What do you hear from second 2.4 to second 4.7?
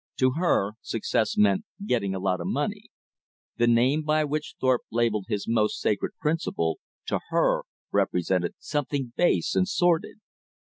of money. The name by which